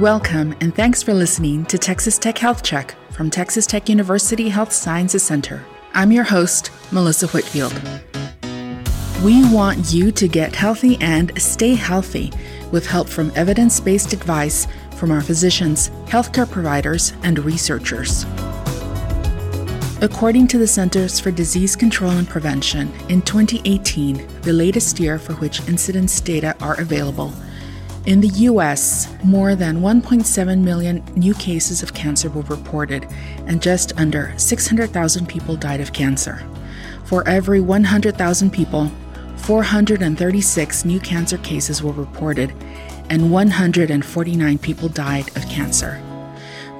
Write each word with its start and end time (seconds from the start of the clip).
Welcome 0.00 0.54
and 0.60 0.74
thanks 0.74 1.02
for 1.02 1.14
listening 1.14 1.64
to 1.66 1.78
Texas 1.78 2.18
Tech 2.18 2.36
Health 2.36 2.62
Check 2.62 2.94
from 3.12 3.30
Texas 3.30 3.66
Tech 3.66 3.88
University 3.88 4.50
Health 4.50 4.70
Sciences 4.70 5.22
Center. 5.22 5.64
I'm 5.94 6.12
your 6.12 6.24
host, 6.24 6.70
Melissa 6.92 7.28
Whitfield. 7.28 7.72
We 9.24 9.50
want 9.50 9.94
you 9.94 10.12
to 10.12 10.28
get 10.28 10.54
healthy 10.54 10.98
and 11.00 11.32
stay 11.40 11.74
healthy 11.74 12.30
with 12.70 12.84
help 12.84 13.08
from 13.08 13.32
evidence 13.36 13.80
based 13.80 14.12
advice 14.12 14.66
from 14.96 15.10
our 15.10 15.22
physicians, 15.22 15.88
healthcare 16.04 16.50
providers, 16.50 17.14
and 17.22 17.38
researchers. 17.38 18.26
According 20.02 20.48
to 20.48 20.58
the 20.58 20.66
Centers 20.66 21.18
for 21.18 21.30
Disease 21.30 21.74
Control 21.74 22.10
and 22.10 22.28
Prevention, 22.28 22.92
in 23.08 23.22
2018, 23.22 24.42
the 24.42 24.52
latest 24.52 25.00
year 25.00 25.18
for 25.18 25.32
which 25.36 25.66
incidence 25.68 26.20
data 26.20 26.54
are 26.60 26.78
available, 26.78 27.32
in 28.06 28.20
the 28.20 28.28
US, 28.28 29.12
more 29.24 29.56
than 29.56 29.80
1.7 29.80 30.62
million 30.62 31.02
new 31.16 31.34
cases 31.34 31.82
of 31.82 31.92
cancer 31.92 32.30
were 32.30 32.42
reported, 32.42 33.06
and 33.46 33.60
just 33.60 33.92
under 33.98 34.32
600,000 34.36 35.26
people 35.26 35.56
died 35.56 35.80
of 35.80 35.92
cancer. 35.92 36.46
For 37.04 37.26
every 37.28 37.60
100,000 37.60 38.52
people, 38.52 38.92
436 39.38 40.84
new 40.84 41.00
cancer 41.00 41.38
cases 41.38 41.82
were 41.82 41.92
reported, 41.92 42.54
and 43.10 43.32
149 43.32 44.58
people 44.58 44.88
died 44.88 45.28
of 45.36 45.48
cancer. 45.48 46.00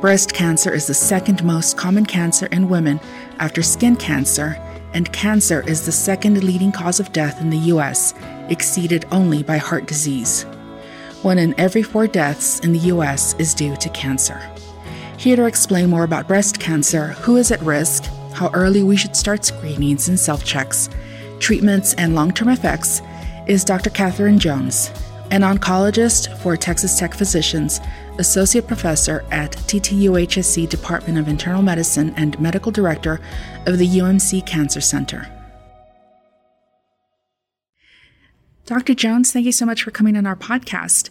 Breast 0.00 0.32
cancer 0.32 0.72
is 0.72 0.86
the 0.86 0.94
second 0.94 1.42
most 1.42 1.76
common 1.76 2.06
cancer 2.06 2.46
in 2.46 2.68
women 2.68 3.00
after 3.40 3.62
skin 3.62 3.96
cancer, 3.96 4.56
and 4.94 5.12
cancer 5.12 5.68
is 5.68 5.84
the 5.84 5.92
second 5.92 6.44
leading 6.44 6.70
cause 6.70 7.00
of 7.00 7.12
death 7.12 7.40
in 7.40 7.50
the 7.50 7.72
US, 7.74 8.14
exceeded 8.48 9.06
only 9.10 9.42
by 9.42 9.56
heart 9.56 9.86
disease. 9.86 10.46
One 11.22 11.38
in 11.38 11.58
every 11.58 11.82
four 11.82 12.06
deaths 12.06 12.60
in 12.60 12.72
the 12.72 12.90
US 12.90 13.34
is 13.38 13.54
due 13.54 13.76
to 13.76 13.88
cancer. 13.90 14.40
Here 15.16 15.36
to 15.36 15.46
explain 15.46 15.90
more 15.90 16.04
about 16.04 16.28
breast 16.28 16.60
cancer, 16.60 17.08
who 17.08 17.36
is 17.36 17.50
at 17.50 17.62
risk, 17.62 18.04
how 18.32 18.50
early 18.52 18.82
we 18.82 18.96
should 18.96 19.16
start 19.16 19.44
screenings 19.44 20.08
and 20.08 20.20
self 20.20 20.44
checks, 20.44 20.90
treatments, 21.40 21.94
and 21.94 22.14
long 22.14 22.32
term 22.32 22.48
effects, 22.48 23.00
is 23.46 23.64
Dr. 23.64 23.90
Catherine 23.90 24.38
Jones, 24.38 24.90
an 25.30 25.40
oncologist 25.40 26.36
for 26.38 26.56
Texas 26.56 26.98
Tech 26.98 27.14
Physicians, 27.14 27.80
associate 28.18 28.66
professor 28.66 29.24
at 29.30 29.52
TTUHSC 29.52 30.68
Department 30.68 31.18
of 31.18 31.28
Internal 31.28 31.62
Medicine, 31.62 32.12
and 32.16 32.38
medical 32.38 32.70
director 32.70 33.20
of 33.66 33.78
the 33.78 33.88
UMC 33.88 34.44
Cancer 34.44 34.80
Center. 34.80 35.28
Dr. 38.66 38.94
Jones, 38.94 39.30
thank 39.30 39.46
you 39.46 39.52
so 39.52 39.64
much 39.64 39.84
for 39.84 39.92
coming 39.92 40.16
on 40.16 40.26
our 40.26 40.34
podcast. 40.34 41.10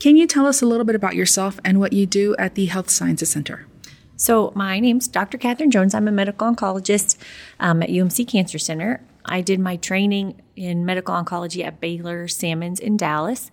Can 0.00 0.16
you 0.16 0.26
tell 0.26 0.46
us 0.46 0.60
a 0.60 0.66
little 0.66 0.84
bit 0.84 0.96
about 0.96 1.14
yourself 1.14 1.60
and 1.64 1.78
what 1.78 1.92
you 1.92 2.06
do 2.06 2.34
at 2.40 2.56
the 2.56 2.66
Health 2.66 2.90
Sciences 2.90 3.30
Center? 3.30 3.68
So, 4.16 4.50
my 4.56 4.80
name's 4.80 5.06
Dr. 5.06 5.38
Catherine 5.38 5.70
Jones. 5.70 5.94
I'm 5.94 6.08
a 6.08 6.12
medical 6.12 6.52
oncologist 6.52 7.16
um, 7.60 7.84
at 7.84 7.88
UMC 7.88 8.26
Cancer 8.26 8.58
Center. 8.58 9.00
I 9.24 9.42
did 9.42 9.60
my 9.60 9.76
training 9.76 10.42
in 10.56 10.84
medical 10.84 11.14
oncology 11.14 11.64
at 11.64 11.78
Baylor 11.78 12.26
Sammons 12.26 12.80
in 12.80 12.96
Dallas. 12.96 13.52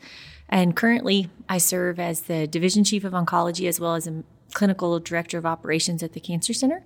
And 0.49 0.75
currently, 0.75 1.29
I 1.47 1.59
serve 1.59 1.99
as 1.99 2.21
the 2.21 2.47
division 2.47 2.83
chief 2.83 3.03
of 3.03 3.13
oncology 3.13 3.67
as 3.67 3.79
well 3.79 3.93
as 3.93 4.07
a 4.07 4.23
clinical 4.55 4.99
director 4.99 5.37
of 5.37 5.45
operations 5.45 6.01
at 6.01 6.13
the 6.13 6.19
Cancer 6.19 6.53
Center. 6.55 6.83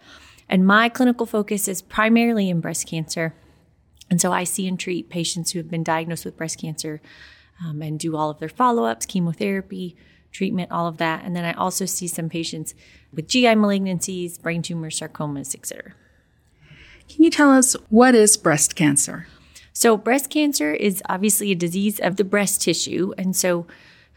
And 0.50 0.68
my 0.68 0.90
clinical 0.90 1.26
focus 1.26 1.70
is 1.70 1.82
primarily 1.82 2.50
in 2.50 2.60
breast 2.60 2.86
cancer 2.86 3.34
and 4.10 4.20
so 4.20 4.32
I 4.32 4.44
see 4.44 4.68
and 4.68 4.80
treat 4.80 5.10
patients 5.10 5.52
who 5.52 5.60
have 5.60 5.70
been 5.70 5.84
diagnosed 5.84 6.26
with 6.26 6.38
breast 6.38 6.60
cancer 6.60 7.02
um, 7.64 7.82
and 7.82 8.00
do 8.00 8.16
all 8.16 8.30
of 8.30 8.40
their 8.40 8.50
follow 8.50 8.86
ups, 8.86 9.06
chemotherapy, 9.06 9.96
treatment, 10.32 10.72
all 10.72 10.88
of 10.88 10.98
that. 10.98 11.24
And 11.24 11.36
then 11.36 11.46
I 11.46 11.54
also 11.54 11.86
see 11.86 12.08
some 12.08 12.30
patients 12.30 12.74
with 13.14 13.28
GI 13.28 13.56
malignancies, 13.56 14.42
brain 14.42 14.62
tumors, 14.62 15.00
sarcomas, 15.00 15.56
etc. 15.56 15.94
Can 17.08 17.24
you 17.24 17.32
tell 17.32 17.52
us 17.52 17.76
what 17.90 18.16
is 18.16 18.38
breast 18.38 18.76
cancer? 18.76 19.28
So, 19.74 19.98
breast 19.98 20.30
cancer 20.30 20.74
is 20.74 21.02
obviously 21.08 21.52
a 21.52 21.56
disease 21.56 22.00
of 22.00 22.18
the 22.18 22.24
breast 22.24 22.62
tissue. 22.62 23.14
And 23.18 23.36
so 23.36 23.66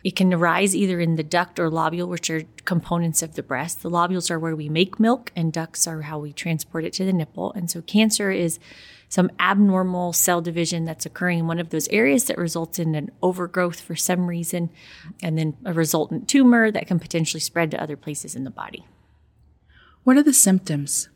it 0.02 0.16
can 0.16 0.34
arise 0.34 0.74
either 0.74 0.98
in 0.98 1.16
the 1.16 1.22
duct 1.22 1.60
or 1.60 1.70
lobule, 1.70 2.08
which 2.08 2.28
are 2.30 2.42
components 2.64 3.22
of 3.22 3.34
the 3.34 3.42
breast. 3.42 3.82
The 3.82 3.90
lobules 3.90 4.30
are 4.30 4.38
where 4.38 4.56
we 4.56 4.68
make 4.68 4.98
milk, 4.98 5.30
and 5.36 5.52
ducts 5.52 5.86
are 5.86 6.02
how 6.02 6.18
we 6.18 6.32
transport 6.32 6.84
it 6.84 6.92
to 6.94 7.04
the 7.04 7.12
nipple. 7.12 7.52
And 7.52 7.70
so, 7.70 7.80
cancer 7.80 8.30
is 8.30 8.58
some 9.12 9.30
abnormal 9.38 10.14
cell 10.14 10.40
division 10.40 10.86
that's 10.86 11.04
occurring 11.04 11.40
in 11.40 11.46
one 11.46 11.58
of 11.58 11.68
those 11.68 11.86
areas 11.88 12.24
that 12.24 12.38
results 12.38 12.78
in 12.78 12.94
an 12.94 13.10
overgrowth 13.20 13.78
for 13.78 13.94
some 13.94 14.26
reason, 14.26 14.70
and 15.22 15.36
then 15.36 15.54
a 15.66 15.72
resultant 15.74 16.26
tumor 16.28 16.70
that 16.70 16.86
can 16.86 16.98
potentially 16.98 17.38
spread 17.38 17.70
to 17.70 17.82
other 17.82 17.94
places 17.94 18.34
in 18.34 18.44
the 18.44 18.50
body. 18.50 18.86
What 20.02 20.16
are 20.16 20.22
the 20.22 20.32
symptoms? 20.32 21.10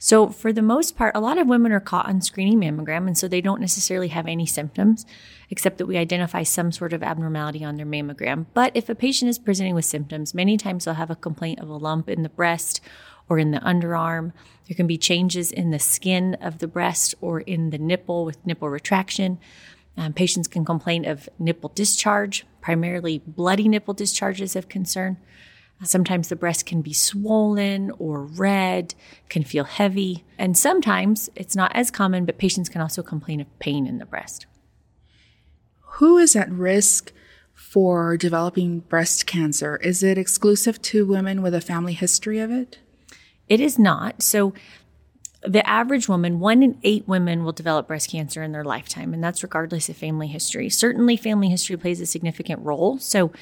So, 0.00 0.30
for 0.30 0.52
the 0.52 0.62
most 0.62 0.96
part, 0.96 1.14
a 1.14 1.20
lot 1.20 1.38
of 1.38 1.46
women 1.46 1.70
are 1.70 1.78
caught 1.78 2.08
on 2.08 2.22
screening 2.22 2.58
mammogram, 2.58 3.06
and 3.06 3.16
so 3.16 3.28
they 3.28 3.40
don't 3.40 3.60
necessarily 3.60 4.08
have 4.08 4.26
any 4.26 4.44
symptoms, 4.44 5.06
except 5.48 5.78
that 5.78 5.86
we 5.86 5.96
identify 5.96 6.42
some 6.42 6.72
sort 6.72 6.92
of 6.92 7.04
abnormality 7.04 7.64
on 7.64 7.76
their 7.76 7.86
mammogram. 7.86 8.46
But 8.52 8.72
if 8.74 8.88
a 8.88 8.96
patient 8.96 9.28
is 9.28 9.38
presenting 9.38 9.76
with 9.76 9.84
symptoms, 9.84 10.34
many 10.34 10.56
times 10.56 10.86
they'll 10.86 10.94
have 10.94 11.08
a 11.08 11.14
complaint 11.14 11.60
of 11.60 11.68
a 11.68 11.76
lump 11.76 12.08
in 12.08 12.24
the 12.24 12.28
breast 12.28 12.80
or 13.28 13.38
in 13.38 13.50
the 13.50 13.58
underarm. 13.60 14.32
There 14.66 14.74
can 14.74 14.86
be 14.86 14.98
changes 14.98 15.50
in 15.50 15.70
the 15.70 15.78
skin 15.78 16.34
of 16.40 16.58
the 16.58 16.68
breast 16.68 17.14
or 17.20 17.40
in 17.40 17.70
the 17.70 17.78
nipple 17.78 18.24
with 18.24 18.44
nipple 18.46 18.68
retraction. 18.68 19.38
Um, 19.96 20.12
patients 20.12 20.46
can 20.46 20.64
complain 20.64 21.04
of 21.04 21.28
nipple 21.38 21.72
discharge, 21.74 22.46
primarily 22.60 23.18
bloody 23.26 23.68
nipple 23.68 23.94
discharges 23.94 24.54
of 24.54 24.68
concern. 24.68 25.16
Sometimes 25.84 26.28
the 26.28 26.36
breast 26.36 26.66
can 26.66 26.82
be 26.82 26.92
swollen 26.92 27.92
or 27.98 28.24
red, 28.24 28.94
can 29.28 29.44
feel 29.44 29.64
heavy, 29.64 30.24
and 30.36 30.58
sometimes 30.58 31.30
it's 31.36 31.54
not 31.54 31.74
as 31.74 31.90
common, 31.90 32.24
but 32.24 32.36
patients 32.36 32.68
can 32.68 32.80
also 32.80 33.02
complain 33.02 33.40
of 33.40 33.58
pain 33.60 33.86
in 33.86 33.98
the 33.98 34.06
breast. 34.06 34.46
Who 35.98 36.18
is 36.18 36.34
at 36.34 36.50
risk 36.50 37.12
for 37.54 38.16
developing 38.16 38.80
breast 38.80 39.26
cancer? 39.26 39.76
Is 39.76 40.02
it 40.02 40.18
exclusive 40.18 40.82
to 40.82 41.06
women 41.06 41.42
with 41.42 41.54
a 41.54 41.60
family 41.60 41.92
history 41.92 42.40
of 42.40 42.50
it? 42.50 42.78
It 43.48 43.60
is 43.60 43.78
not. 43.78 44.22
So, 44.22 44.54
the 45.42 45.66
average 45.68 46.08
woman, 46.08 46.40
one 46.40 46.64
in 46.64 46.78
eight 46.82 47.06
women 47.06 47.44
will 47.44 47.52
develop 47.52 47.86
breast 47.86 48.10
cancer 48.10 48.42
in 48.42 48.50
their 48.50 48.64
lifetime, 48.64 49.14
and 49.14 49.22
that's 49.22 49.42
regardless 49.42 49.88
of 49.88 49.96
family 49.96 50.26
history. 50.26 50.68
Certainly, 50.68 51.16
family 51.18 51.48
history 51.48 51.76
plays 51.76 52.00
a 52.00 52.06
significant 52.06 52.60
role. 52.62 52.98
So, 52.98 53.32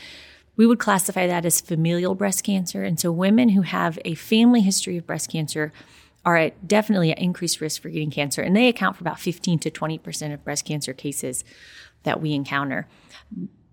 we 0.57 0.67
would 0.67 0.79
classify 0.79 1.27
that 1.27 1.45
as 1.45 1.61
familial 1.61 2.15
breast 2.15 2.45
cancer. 2.45 2.83
And 2.83 2.99
so, 3.01 3.11
women 3.11 3.51
who 3.51 3.63
have 3.63 3.99
a 4.05 4.15
family 4.15 4.61
history 4.61 4.97
of 4.97 5.07
breast 5.07 5.31
cancer 5.31 5.73
are 6.25 6.37
at 6.37 6.67
definitely 6.67 7.13
at 7.13 7.19
increased 7.19 7.61
risk 7.61 7.81
for 7.81 7.89
getting 7.89 8.11
cancer, 8.11 8.43
and 8.43 8.55
they 8.55 8.69
account 8.69 8.97
for 8.97 9.03
about 9.03 9.21
15 9.21 9.61
to 9.61 9.71
20% 9.71 10.35
of 10.35 10.45
breast 10.45 10.65
cancer 10.65 10.93
cases 10.93 11.45
that 12.03 12.21
we 12.21 12.33
encounter. 12.33 12.89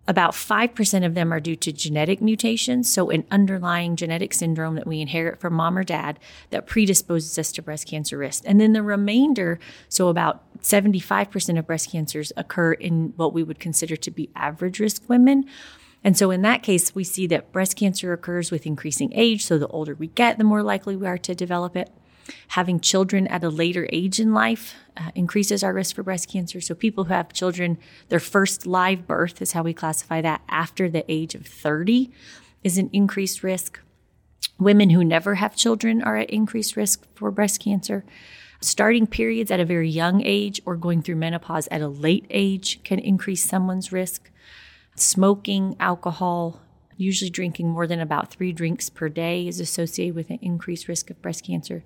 About 0.05 0.33
5% 0.33 1.05
of 1.05 1.13
them 1.13 1.31
are 1.31 1.39
due 1.39 1.55
to 1.55 1.71
genetic 1.71 2.21
mutations, 2.21 2.91
so 2.91 3.09
an 3.09 3.25
underlying 3.31 3.95
genetic 3.95 4.33
syndrome 4.33 4.75
that 4.75 4.85
we 4.85 4.99
inherit 4.99 5.39
from 5.39 5.53
mom 5.53 5.77
or 5.77 5.85
dad 5.85 6.19
that 6.49 6.67
predisposes 6.67 7.39
us 7.39 7.53
to 7.53 7.61
breast 7.61 7.87
cancer 7.87 8.17
risk. 8.17 8.43
And 8.45 8.59
then 8.59 8.73
the 8.73 8.83
remainder, 8.83 9.59
so 9.87 10.09
about 10.09 10.43
75% 10.59 11.57
of 11.57 11.65
breast 11.65 11.89
cancers 11.89 12.33
occur 12.35 12.73
in 12.73 13.13
what 13.15 13.33
we 13.33 13.43
would 13.43 13.59
consider 13.59 13.95
to 13.95 14.11
be 14.11 14.29
average 14.35 14.81
risk 14.81 15.07
women. 15.07 15.45
And 16.03 16.17
so 16.17 16.31
in 16.31 16.41
that 16.41 16.63
case, 16.63 16.93
we 16.93 17.05
see 17.05 17.25
that 17.27 17.53
breast 17.53 17.77
cancer 17.77 18.11
occurs 18.11 18.51
with 18.51 18.65
increasing 18.65 19.13
age. 19.13 19.45
So 19.45 19.57
the 19.57 19.67
older 19.67 19.95
we 19.95 20.07
get, 20.07 20.37
the 20.37 20.43
more 20.43 20.63
likely 20.63 20.97
we 20.97 21.07
are 21.07 21.17
to 21.19 21.33
develop 21.33 21.77
it. 21.77 21.89
Having 22.49 22.81
children 22.81 23.27
at 23.27 23.43
a 23.43 23.49
later 23.49 23.87
age 23.91 24.19
in 24.19 24.33
life 24.33 24.75
uh, 24.95 25.11
increases 25.15 25.63
our 25.63 25.73
risk 25.73 25.95
for 25.95 26.03
breast 26.03 26.29
cancer. 26.31 26.61
So, 26.61 26.75
people 26.75 27.05
who 27.05 27.13
have 27.13 27.33
children, 27.33 27.77
their 28.09 28.19
first 28.19 28.65
live 28.65 29.07
birth 29.07 29.41
is 29.41 29.53
how 29.53 29.63
we 29.63 29.73
classify 29.73 30.21
that 30.21 30.41
after 30.47 30.89
the 30.89 31.03
age 31.11 31.35
of 31.35 31.45
30 31.45 32.11
is 32.63 32.77
an 32.77 32.89
increased 32.93 33.43
risk. 33.43 33.79
Women 34.59 34.91
who 34.91 35.03
never 35.03 35.35
have 35.35 35.55
children 35.55 36.01
are 36.01 36.17
at 36.17 36.29
increased 36.29 36.75
risk 36.75 37.05
for 37.15 37.31
breast 37.31 37.59
cancer. 37.59 38.05
Starting 38.61 39.07
periods 39.07 39.51
at 39.51 39.59
a 39.59 39.65
very 39.65 39.89
young 39.89 40.21
age 40.23 40.61
or 40.65 40.77
going 40.77 41.01
through 41.01 41.17
menopause 41.17 41.67
at 41.69 41.81
a 41.81 41.87
late 41.87 42.25
age 42.29 42.81
can 42.83 42.99
increase 42.99 43.43
someone's 43.43 43.91
risk. 43.91 44.31
Smoking, 44.95 45.75
alcohol, 45.79 46.61
Usually, 47.03 47.29
drinking 47.29 47.69
more 47.69 47.85
than 47.85 47.99
about 47.99 48.31
three 48.31 48.53
drinks 48.53 48.89
per 48.89 49.09
day 49.09 49.47
is 49.47 49.59
associated 49.59 50.15
with 50.15 50.29
an 50.29 50.39
increased 50.41 50.87
risk 50.87 51.09
of 51.09 51.21
breast 51.21 51.45
cancer. 51.45 51.83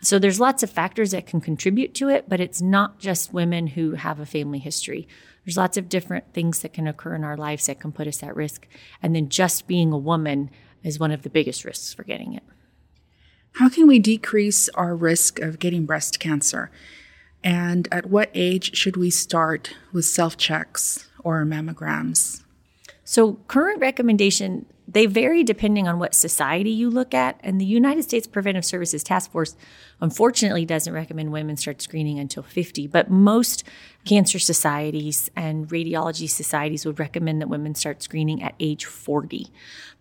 So, 0.00 0.18
there's 0.18 0.40
lots 0.40 0.62
of 0.62 0.70
factors 0.70 1.12
that 1.12 1.26
can 1.26 1.40
contribute 1.40 1.94
to 1.94 2.08
it, 2.08 2.28
but 2.28 2.40
it's 2.40 2.60
not 2.60 2.98
just 2.98 3.32
women 3.32 3.68
who 3.68 3.92
have 3.92 4.18
a 4.18 4.26
family 4.26 4.58
history. 4.58 5.06
There's 5.44 5.56
lots 5.56 5.76
of 5.76 5.88
different 5.88 6.34
things 6.34 6.60
that 6.60 6.72
can 6.72 6.86
occur 6.88 7.14
in 7.14 7.24
our 7.24 7.36
lives 7.36 7.66
that 7.66 7.80
can 7.80 7.92
put 7.92 8.08
us 8.08 8.22
at 8.22 8.34
risk. 8.34 8.66
And 9.00 9.14
then 9.14 9.28
just 9.28 9.66
being 9.66 9.92
a 9.92 9.98
woman 9.98 10.50
is 10.82 10.98
one 10.98 11.12
of 11.12 11.22
the 11.22 11.30
biggest 11.30 11.64
risks 11.64 11.94
for 11.94 12.02
getting 12.02 12.34
it. 12.34 12.42
How 13.52 13.68
can 13.68 13.86
we 13.86 13.98
decrease 13.98 14.68
our 14.70 14.94
risk 14.94 15.38
of 15.38 15.58
getting 15.58 15.86
breast 15.86 16.20
cancer? 16.20 16.70
And 17.42 17.88
at 17.92 18.06
what 18.06 18.30
age 18.34 18.76
should 18.76 18.96
we 18.96 19.10
start 19.10 19.74
with 19.92 20.04
self 20.04 20.36
checks 20.36 21.08
or 21.24 21.44
mammograms? 21.44 22.42
So, 23.10 23.38
current 23.46 23.80
recommendation 23.80 24.66
they 24.86 25.06
vary 25.06 25.42
depending 25.42 25.88
on 25.88 25.98
what 25.98 26.14
society 26.14 26.68
you 26.68 26.90
look 26.90 27.14
at. 27.14 27.40
And 27.42 27.58
the 27.58 27.64
United 27.64 28.02
States 28.02 28.26
Preventive 28.26 28.66
Services 28.66 29.02
Task 29.02 29.30
Force, 29.30 29.56
unfortunately, 29.98 30.66
doesn't 30.66 30.92
recommend 30.92 31.32
women 31.32 31.56
start 31.56 31.80
screening 31.80 32.18
until 32.18 32.42
50. 32.42 32.86
But 32.86 33.10
most 33.10 33.64
cancer 34.04 34.38
societies 34.38 35.30
and 35.34 35.68
radiology 35.68 36.28
societies 36.28 36.84
would 36.84 36.98
recommend 36.98 37.40
that 37.40 37.48
women 37.48 37.74
start 37.74 38.02
screening 38.02 38.42
at 38.42 38.54
age 38.60 38.84
40. 38.84 39.46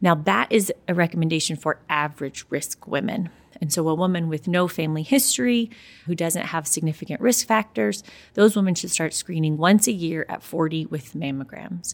Now, 0.02 0.14
that 0.16 0.52
is 0.52 0.74
a 0.90 0.94
recommendation 0.94 1.56
for 1.56 1.80
average 1.88 2.44
risk 2.50 2.88
women. 2.88 3.30
And 3.62 3.72
so, 3.72 3.88
a 3.88 3.96
woman 3.96 4.28
with 4.28 4.50
no 4.50 4.68
family 4.68 5.04
history 5.04 5.72
who 6.08 6.14
doesn't 6.14 6.48
have 6.48 6.68
significant 6.68 7.22
risk 7.22 7.48
factors, 7.48 8.04
those 8.34 8.58
women 8.58 8.76
should 8.76 8.92
start 8.92 9.14
screening 9.14 9.56
once 9.56 9.88
a 9.88 9.94
year 9.94 10.26
at 10.28 10.44
40 10.44 10.88
with 10.88 11.14
mammograms. 11.14 11.94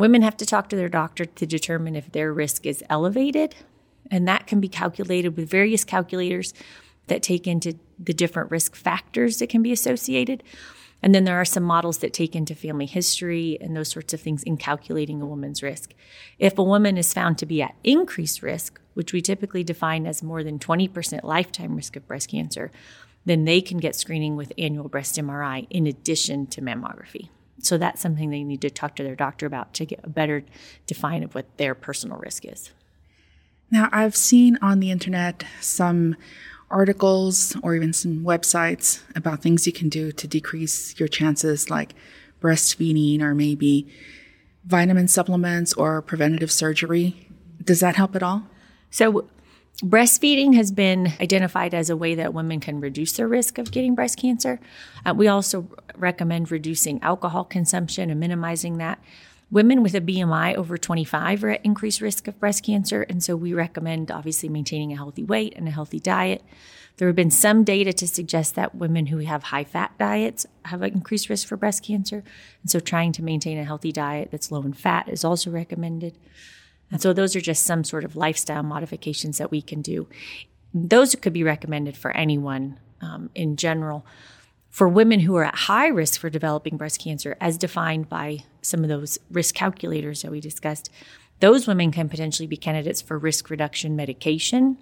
Women 0.00 0.22
have 0.22 0.38
to 0.38 0.46
talk 0.46 0.70
to 0.70 0.76
their 0.76 0.88
doctor 0.88 1.26
to 1.26 1.44
determine 1.44 1.94
if 1.94 2.10
their 2.10 2.32
risk 2.32 2.64
is 2.64 2.82
elevated, 2.88 3.54
and 4.10 4.26
that 4.26 4.46
can 4.46 4.58
be 4.58 4.66
calculated 4.66 5.36
with 5.36 5.50
various 5.50 5.84
calculators 5.84 6.54
that 7.08 7.22
take 7.22 7.46
into 7.46 7.74
the 7.98 8.14
different 8.14 8.50
risk 8.50 8.74
factors 8.74 9.40
that 9.40 9.50
can 9.50 9.62
be 9.62 9.72
associated. 9.72 10.42
And 11.02 11.14
then 11.14 11.24
there 11.24 11.38
are 11.38 11.44
some 11.44 11.64
models 11.64 11.98
that 11.98 12.14
take 12.14 12.34
into 12.34 12.54
family 12.54 12.86
history 12.86 13.58
and 13.60 13.76
those 13.76 13.90
sorts 13.90 14.14
of 14.14 14.22
things 14.22 14.42
in 14.42 14.56
calculating 14.56 15.20
a 15.20 15.26
woman's 15.26 15.62
risk. 15.62 15.92
If 16.38 16.56
a 16.56 16.64
woman 16.64 16.96
is 16.96 17.12
found 17.12 17.36
to 17.36 17.44
be 17.44 17.60
at 17.60 17.74
increased 17.84 18.42
risk, 18.42 18.80
which 18.94 19.12
we 19.12 19.20
typically 19.20 19.64
define 19.64 20.06
as 20.06 20.22
more 20.22 20.42
than 20.42 20.58
20% 20.58 21.24
lifetime 21.24 21.76
risk 21.76 21.94
of 21.94 22.08
breast 22.08 22.30
cancer, 22.30 22.70
then 23.26 23.44
they 23.44 23.60
can 23.60 23.76
get 23.76 23.94
screening 23.94 24.34
with 24.34 24.54
annual 24.56 24.88
breast 24.88 25.16
MRI 25.16 25.66
in 25.68 25.86
addition 25.86 26.46
to 26.46 26.62
mammography. 26.62 27.28
So 27.62 27.78
that's 27.78 28.00
something 28.00 28.30
they 28.30 28.42
need 28.42 28.60
to 28.62 28.70
talk 28.70 28.96
to 28.96 29.02
their 29.02 29.16
doctor 29.16 29.46
about 29.46 29.74
to 29.74 29.84
get 29.84 30.00
a 30.02 30.08
better 30.08 30.44
define 30.86 31.22
of 31.22 31.34
what 31.34 31.56
their 31.56 31.74
personal 31.74 32.18
risk 32.18 32.44
is. 32.44 32.70
Now, 33.70 33.88
I've 33.92 34.16
seen 34.16 34.58
on 34.60 34.80
the 34.80 34.90
internet 34.90 35.44
some 35.60 36.16
articles 36.70 37.56
or 37.62 37.74
even 37.74 37.92
some 37.92 38.24
websites 38.24 39.02
about 39.14 39.42
things 39.42 39.66
you 39.66 39.72
can 39.72 39.88
do 39.88 40.12
to 40.12 40.26
decrease 40.26 40.98
your 40.98 41.08
chances, 41.08 41.70
like 41.70 41.94
breastfeeding 42.40 43.20
or 43.20 43.34
maybe 43.34 43.88
vitamin 44.64 45.08
supplements 45.08 45.72
or 45.74 46.02
preventative 46.02 46.50
surgery. 46.50 47.28
Does 47.62 47.80
that 47.80 47.96
help 47.96 48.16
at 48.16 48.22
all? 48.22 48.44
So, 48.90 49.28
Breastfeeding 49.82 50.54
has 50.56 50.70
been 50.70 51.14
identified 51.22 51.72
as 51.72 51.88
a 51.88 51.96
way 51.96 52.14
that 52.14 52.34
women 52.34 52.60
can 52.60 52.80
reduce 52.80 53.12
their 53.12 53.26
risk 53.26 53.56
of 53.56 53.70
getting 53.70 53.94
breast 53.94 54.18
cancer. 54.18 54.60
Uh, 55.06 55.14
we 55.14 55.26
also 55.26 55.68
recommend 55.96 56.50
reducing 56.50 57.02
alcohol 57.02 57.44
consumption 57.44 58.10
and 58.10 58.20
minimizing 58.20 58.76
that. 58.76 59.02
Women 59.50 59.82
with 59.82 59.94
a 59.94 60.00
BMI 60.02 60.54
over 60.54 60.76
25 60.76 61.42
are 61.44 61.50
at 61.50 61.64
increased 61.64 62.02
risk 62.02 62.28
of 62.28 62.38
breast 62.38 62.62
cancer, 62.62 63.02
and 63.08 63.24
so 63.24 63.34
we 63.34 63.54
recommend 63.54 64.10
obviously 64.10 64.50
maintaining 64.50 64.92
a 64.92 64.96
healthy 64.96 65.24
weight 65.24 65.54
and 65.56 65.66
a 65.66 65.72
healthy 65.72 65.98
diet. 65.98 66.42
There 66.98 67.08
have 67.08 67.16
been 67.16 67.30
some 67.30 67.64
data 67.64 67.94
to 67.94 68.06
suggest 68.06 68.56
that 68.56 68.74
women 68.74 69.06
who 69.06 69.18
have 69.18 69.44
high 69.44 69.64
fat 69.64 69.92
diets 69.98 70.44
have 70.66 70.82
an 70.82 70.92
increased 70.92 71.30
risk 71.30 71.48
for 71.48 71.56
breast 71.56 71.82
cancer, 71.82 72.22
and 72.62 72.70
so 72.70 72.80
trying 72.80 73.12
to 73.12 73.24
maintain 73.24 73.58
a 73.58 73.64
healthy 73.64 73.92
diet 73.92 74.28
that's 74.30 74.52
low 74.52 74.60
in 74.60 74.74
fat 74.74 75.08
is 75.08 75.24
also 75.24 75.50
recommended. 75.50 76.18
And 76.90 77.00
so 77.00 77.12
those 77.12 77.36
are 77.36 77.40
just 77.40 77.64
some 77.64 77.84
sort 77.84 78.04
of 78.04 78.16
lifestyle 78.16 78.62
modifications 78.62 79.38
that 79.38 79.50
we 79.50 79.62
can 79.62 79.80
do. 79.80 80.08
Those 80.74 81.14
could 81.14 81.32
be 81.32 81.44
recommended 81.44 81.96
for 81.96 82.10
anyone 82.12 82.78
um, 83.00 83.30
in 83.34 83.56
general. 83.56 84.04
For 84.70 84.88
women 84.88 85.20
who 85.20 85.36
are 85.36 85.44
at 85.44 85.54
high 85.54 85.88
risk 85.88 86.20
for 86.20 86.30
developing 86.30 86.76
breast 86.76 87.00
cancer, 87.00 87.36
as 87.40 87.58
defined 87.58 88.08
by 88.08 88.44
some 88.62 88.82
of 88.82 88.88
those 88.88 89.18
risk 89.30 89.54
calculators 89.54 90.22
that 90.22 90.30
we 90.30 90.40
discussed, 90.40 90.90
those 91.40 91.66
women 91.66 91.90
can 91.90 92.08
potentially 92.08 92.46
be 92.46 92.56
candidates 92.56 93.00
for 93.00 93.18
risk 93.18 93.50
reduction 93.50 93.96
medication. 93.96 94.78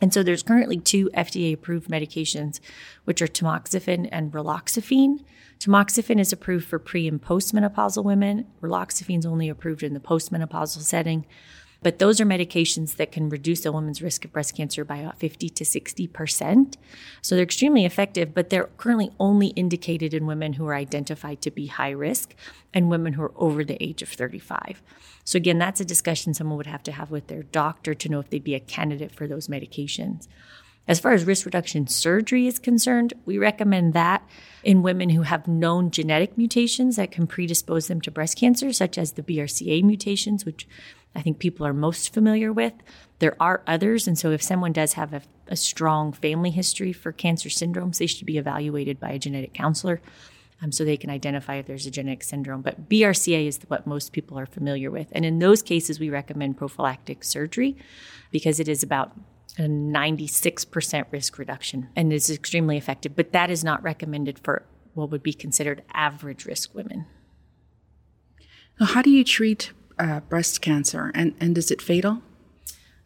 And 0.00 0.14
so 0.14 0.22
there's 0.22 0.42
currently 0.42 0.78
two 0.78 1.10
FDA 1.14 1.52
approved 1.52 1.90
medications, 1.90 2.60
which 3.04 3.20
are 3.20 3.26
tamoxifen 3.26 4.08
and 4.12 4.32
raloxifene. 4.32 5.24
Tamoxifen 5.58 6.20
is 6.20 6.32
approved 6.32 6.66
for 6.66 6.78
pre 6.78 7.08
and 7.08 7.20
postmenopausal 7.20 8.04
women. 8.04 8.46
Raloxifene 8.62 9.18
is 9.18 9.26
only 9.26 9.48
approved 9.48 9.82
in 9.82 9.94
the 9.94 10.00
postmenopausal 10.00 10.82
setting. 10.82 11.26
But 11.80 12.00
those 12.00 12.20
are 12.20 12.26
medications 12.26 12.96
that 12.96 13.12
can 13.12 13.28
reduce 13.28 13.64
a 13.64 13.70
woman's 13.70 14.02
risk 14.02 14.24
of 14.24 14.32
breast 14.32 14.56
cancer 14.56 14.84
by 14.84 14.96
about 14.96 15.20
50 15.20 15.48
to 15.48 15.64
60%. 15.64 16.74
So 17.22 17.34
they're 17.34 17.44
extremely 17.44 17.84
effective, 17.84 18.34
but 18.34 18.50
they're 18.50 18.70
currently 18.76 19.12
only 19.20 19.48
indicated 19.48 20.12
in 20.12 20.26
women 20.26 20.54
who 20.54 20.66
are 20.66 20.74
identified 20.74 21.40
to 21.42 21.50
be 21.50 21.66
high 21.66 21.90
risk 21.90 22.34
and 22.74 22.90
women 22.90 23.12
who 23.12 23.22
are 23.22 23.32
over 23.36 23.64
the 23.64 23.82
age 23.82 24.02
of 24.02 24.08
35. 24.08 24.82
So 25.24 25.36
again, 25.36 25.58
that's 25.58 25.80
a 25.80 25.84
discussion 25.84 26.34
someone 26.34 26.56
would 26.56 26.66
have 26.66 26.82
to 26.84 26.92
have 26.92 27.10
with 27.10 27.28
their 27.28 27.44
doctor 27.44 27.94
to 27.94 28.08
know 28.08 28.18
if 28.18 28.30
they'd 28.30 28.42
be 28.42 28.54
a 28.56 28.60
candidate 28.60 29.14
for 29.14 29.28
those 29.28 29.46
medications. 29.46 30.26
As 30.88 30.98
far 30.98 31.12
as 31.12 31.26
risk 31.26 31.44
reduction 31.44 31.86
surgery 31.86 32.46
is 32.46 32.58
concerned, 32.58 33.12
we 33.26 33.36
recommend 33.36 33.92
that 33.92 34.26
in 34.64 34.82
women 34.82 35.10
who 35.10 35.20
have 35.20 35.46
known 35.46 35.90
genetic 35.90 36.38
mutations 36.38 36.96
that 36.96 37.10
can 37.10 37.26
predispose 37.26 37.88
them 37.88 38.00
to 38.00 38.10
breast 38.10 38.38
cancer, 38.38 38.72
such 38.72 38.96
as 38.96 39.12
the 39.12 39.22
BRCA 39.22 39.82
mutations, 39.84 40.46
which 40.46 40.66
I 41.18 41.22
think 41.22 41.40
people 41.40 41.66
are 41.66 41.74
most 41.74 42.14
familiar 42.14 42.52
with. 42.52 42.74
There 43.18 43.36
are 43.40 43.64
others, 43.66 44.06
and 44.06 44.16
so 44.16 44.30
if 44.30 44.40
someone 44.40 44.72
does 44.72 44.92
have 44.92 45.12
a, 45.12 45.22
a 45.48 45.56
strong 45.56 46.12
family 46.12 46.50
history 46.50 46.92
for 46.92 47.10
cancer 47.10 47.48
syndromes, 47.48 47.98
they 47.98 48.06
should 48.06 48.24
be 48.24 48.38
evaluated 48.38 49.00
by 49.00 49.10
a 49.10 49.18
genetic 49.18 49.52
counselor. 49.52 50.00
Um, 50.62 50.70
so 50.70 50.84
they 50.84 50.96
can 50.96 51.10
identify 51.10 51.56
if 51.56 51.66
there's 51.66 51.86
a 51.86 51.90
genetic 51.90 52.22
syndrome. 52.22 52.62
But 52.62 52.88
BRCA 52.88 53.48
is 53.48 53.58
what 53.66 53.84
most 53.84 54.12
people 54.12 54.38
are 54.38 54.46
familiar 54.46 54.92
with. 54.92 55.08
And 55.10 55.24
in 55.24 55.40
those 55.40 55.60
cases, 55.60 55.98
we 55.98 56.08
recommend 56.08 56.56
prophylactic 56.56 57.24
surgery 57.24 57.76
because 58.30 58.60
it 58.60 58.68
is 58.68 58.84
about 58.84 59.12
a 59.56 59.62
96% 59.62 61.04
risk 61.10 61.38
reduction 61.38 61.88
and 61.96 62.12
is 62.12 62.30
extremely 62.30 62.76
effective, 62.76 63.16
but 63.16 63.32
that 63.32 63.50
is 63.50 63.64
not 63.64 63.82
recommended 63.82 64.38
for 64.38 64.64
what 64.94 65.10
would 65.10 65.24
be 65.24 65.32
considered 65.32 65.82
average 65.92 66.44
risk 66.44 66.74
women. 66.74 67.06
How 68.80 69.02
do 69.02 69.10
you 69.10 69.24
treat 69.24 69.72
uh, 69.98 70.20
breast 70.20 70.60
cancer 70.60 71.10
and, 71.14 71.34
and 71.40 71.56
is 71.56 71.70
it 71.70 71.82
fatal? 71.82 72.22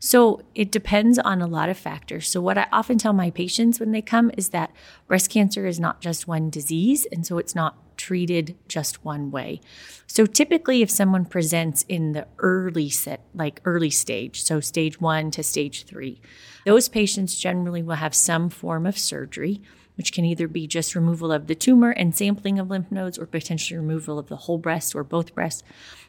So 0.05 0.43
it 0.57 0.73
depends 0.73 1.17
on 1.21 1.41
a 1.41 1.47
lot 1.47 1.69
of 1.69 1.79
factors. 1.79 2.29
So, 2.29 2.41
what 2.41 2.59
I 2.59 2.67
often 2.73 2.99
tell 2.99 3.13
my 3.13 3.31
patients 3.31 3.79
when 3.79 3.93
they 3.93 4.03
come 4.03 4.33
is 4.37 4.49
that 4.49 4.73
breast 5.07 5.31
cancer 5.31 5.65
is 5.65 5.79
not 5.79 6.01
just 6.01 6.27
one 6.27 6.51
disease, 6.51 7.07
and 7.13 7.25
so 7.25 7.39
it's 7.39 7.55
not 7.55 7.97
treated 7.97 8.57
just 8.67 9.05
one 9.05 9.31
way. 9.31 9.61
So, 10.09 10.27
typically, 10.27 10.83
if 10.83 10.91
someone 10.91 11.25
presents 11.25 11.85
in 11.89 12.15
the 12.15 12.27
early 12.41 12.91
set, 12.91 13.21
like 13.33 13.61
early 13.65 13.91
stage, 13.91 14.43
so 14.43 14.59
stage 14.59 15.01
one 15.01 15.31
to 15.31 15.45
stage 15.45 15.85
three, 15.85 16.21
those 16.67 16.89
patients 16.89 17.39
generally 17.39 17.81
will 17.81 17.95
have 17.95 18.13
some 18.13 18.51
form 18.51 18.87
of 18.87 18.99
surgery 18.99 19.63
which 19.97 20.13
can 20.13 20.25
either 20.25 20.49
be 20.49 20.67
just 20.67 20.95
removal 20.95 21.33
of 21.33 21.47
the 21.47 21.55
tumor 21.55 21.91
and 21.91 22.17
sampling 22.17 22.59
of 22.59 22.71
lymph 22.71 22.91
nodes 22.91 23.19
or 23.19 23.27
potentially 23.27 23.79
removal 23.79 24.19
of 24.19 24.29
the 24.29 24.37
whole 24.37 24.59
breast 24.59 24.95
or 24.95 25.05
both 25.05 25.35
breasts, 25.35 25.63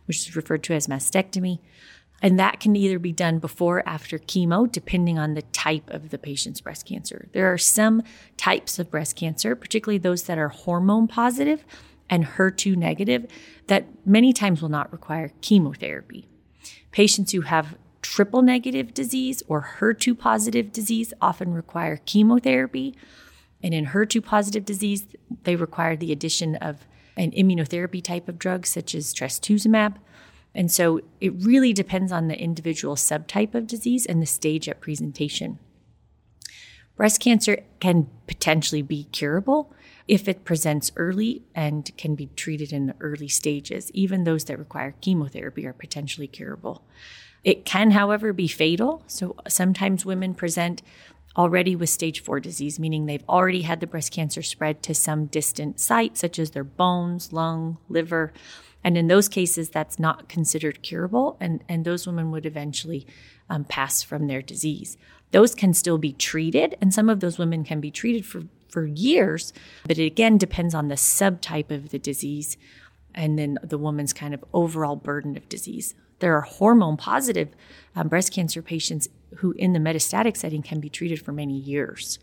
which 0.05 0.27
is 0.27 0.35
referred 0.35 0.63
to 0.63 0.73
as 0.73 0.87
mastectomy. 0.87 1.59
And 2.21 2.39
that 2.39 2.61
can 2.61 2.75
either 2.77 2.99
be 2.99 3.11
done 3.11 3.39
before 3.39 3.79
or 3.79 3.89
after 3.89 4.17
chemo, 4.17 4.71
depending 4.71 5.19
on 5.19 5.33
the 5.33 5.41
type 5.41 5.89
of 5.89 6.09
the 6.09 6.17
patient's 6.17 6.61
breast 6.61 6.85
cancer. 6.85 7.27
There 7.33 7.51
are 7.51 7.57
some 7.57 8.01
types 8.37 8.79
of 8.79 8.89
breast 8.89 9.17
cancer, 9.17 9.55
particularly 9.57 9.97
those 9.97 10.23
that 10.23 10.37
are 10.37 10.47
hormone 10.47 11.09
positive 11.09 11.65
and 12.09 12.25
HER2 12.25 12.77
negative, 12.77 13.25
that 13.67 13.87
many 14.05 14.31
times 14.31 14.61
will 14.61 14.69
not 14.69 14.91
require 14.91 15.31
chemotherapy. 15.41 16.27
Patients 16.91 17.33
who 17.33 17.41
have 17.41 17.75
triple 18.01 18.41
negative 18.41 18.93
disease 18.93 19.43
or 19.47 19.75
HER2 19.79 20.17
positive 20.17 20.71
disease 20.71 21.13
often 21.21 21.53
require 21.53 21.97
chemotherapy. 22.05 22.95
And 23.63 23.73
in 23.73 23.87
HER2 23.87 24.23
positive 24.23 24.65
disease, 24.65 25.07
they 25.43 25.55
require 25.55 25.95
the 25.95 26.11
addition 26.11 26.55
of 26.57 26.85
an 27.15 27.31
immunotherapy 27.31 28.03
type 28.03 28.27
of 28.27 28.37
drug, 28.37 28.65
such 28.65 28.93
as 28.93 29.13
trastuzumab. 29.13 29.95
And 30.53 30.71
so 30.71 30.99
it 31.21 31.33
really 31.39 31.73
depends 31.73 32.11
on 32.11 32.27
the 32.27 32.39
individual 32.39 32.95
subtype 32.95 33.55
of 33.55 33.65
disease 33.65 34.05
and 34.05 34.21
the 34.21 34.27
stage 34.27 34.67
at 34.67 34.81
presentation. 34.81 35.59
Breast 36.95 37.19
cancer 37.21 37.63
can 37.79 38.09
potentially 38.27 38.83
be 38.83 39.05
curable 39.05 39.73
if 40.07 40.27
it 40.27 40.45
presents 40.45 40.91
early 40.95 41.43
and 41.55 41.95
can 41.97 42.13
be 42.13 42.27
treated 42.35 42.71
in 42.71 42.85
the 42.87 42.95
early 42.99 43.27
stages. 43.27 43.89
Even 43.93 44.23
those 44.25 44.43
that 44.45 44.59
require 44.59 44.93
chemotherapy 45.01 45.65
are 45.65 45.73
potentially 45.73 46.27
curable. 46.27 46.83
It 47.43 47.65
can, 47.65 47.91
however, 47.91 48.31
be 48.31 48.47
fatal. 48.47 49.03
So 49.07 49.35
sometimes 49.47 50.05
women 50.05 50.33
present 50.33 50.81
already 51.35 51.75
with 51.75 51.89
stage 51.89 52.21
four 52.21 52.39
disease, 52.39 52.79
meaning 52.79 53.05
they've 53.05 53.27
already 53.27 53.61
had 53.61 53.79
the 53.79 53.87
breast 53.87 54.11
cancer 54.11 54.41
spread 54.41 54.83
to 54.83 54.93
some 54.93 55.25
distant 55.25 55.79
site, 55.79 56.17
such 56.17 56.37
as 56.37 56.51
their 56.51 56.63
bones, 56.63 57.33
lung, 57.33 57.77
liver, 57.89 58.31
and 58.83 58.97
in 58.97 59.07
those 59.07 59.29
cases, 59.29 59.69
that's 59.69 59.97
not 59.97 60.27
considered 60.27 60.81
curable, 60.81 61.37
and, 61.39 61.63
and 61.69 61.85
those 61.85 62.05
women 62.05 62.31
would 62.31 62.45
eventually 62.45 63.07
um, 63.49 63.63
pass 63.63 64.03
from 64.03 64.27
their 64.27 64.41
disease. 64.41 64.97
Those 65.31 65.55
can 65.55 65.73
still 65.73 65.97
be 65.97 66.13
treated, 66.13 66.75
and 66.81 66.93
some 66.93 67.09
of 67.09 67.19
those 67.19 67.37
women 67.37 67.63
can 67.63 67.79
be 67.79 67.91
treated 67.91 68.25
for, 68.25 68.43
for 68.67 68.85
years, 68.85 69.53
but 69.87 69.97
it 69.97 70.05
again 70.05 70.37
depends 70.37 70.75
on 70.75 70.89
the 70.89 70.95
subtype 70.95 71.71
of 71.71 71.89
the 71.89 71.99
disease 71.99 72.57
and 73.15 73.37
then 73.37 73.59
the 73.63 73.77
woman's 73.77 74.11
kind 74.11 74.33
of 74.33 74.43
overall 74.53 74.95
burden 74.95 75.37
of 75.37 75.47
disease. 75.47 75.93
there 76.19 76.35
are 76.35 76.41
hormone 76.41 76.97
positive 76.97 77.49
um, 77.95 78.07
breast 78.07 78.31
cancer 78.31 78.61
patients 78.61 79.07
who, 79.37 79.51
in 79.53 79.73
the 79.73 79.79
metastatic 79.79 80.37
setting, 80.37 80.61
can 80.61 80.79
be 80.79 80.89
treated 80.89 81.21
for 81.21 81.31
many 81.31 81.57
years 81.57 82.19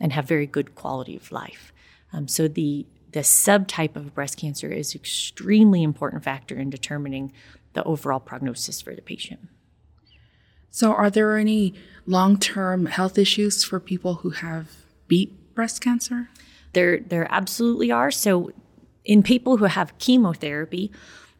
and 0.00 0.12
have 0.12 0.26
very 0.26 0.46
good 0.46 0.74
quality 0.74 1.16
of 1.16 1.32
life. 1.32 1.72
Um, 2.12 2.28
so 2.28 2.48
the 2.48 2.86
the 3.12 3.20
subtype 3.20 3.94
of 3.94 4.12
breast 4.12 4.36
cancer 4.36 4.72
is 4.72 4.92
extremely 4.92 5.84
important 5.84 6.24
factor 6.24 6.56
in 6.56 6.68
determining 6.68 7.32
the 7.74 7.84
overall 7.84 8.18
prognosis 8.18 8.82
for 8.82 8.92
the 8.92 9.02
patient. 9.02 9.48
So, 10.68 10.92
are 10.92 11.10
there 11.10 11.38
any 11.38 11.74
long 12.06 12.38
term 12.40 12.86
health 12.86 13.16
issues 13.16 13.62
for 13.62 13.78
people 13.78 14.14
who 14.14 14.30
have 14.30 14.68
beat 15.06 15.54
breast 15.54 15.80
cancer? 15.80 16.28
There, 16.72 16.98
there 16.98 17.28
absolutely 17.30 17.92
are. 17.92 18.10
So, 18.10 18.50
in 19.04 19.22
people 19.22 19.58
who 19.58 19.66
have 19.66 19.96
chemotherapy, 19.98 20.90